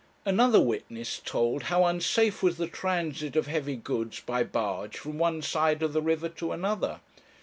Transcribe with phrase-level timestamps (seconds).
[0.25, 5.43] Another witness told how unsafe was the transit of heavy goods by barge from one
[5.43, 7.01] side of the river to another.